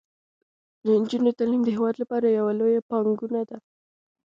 [0.83, 3.57] د نجونو تعلیم د هیواد لپاره یوه لویه پانګونه ده.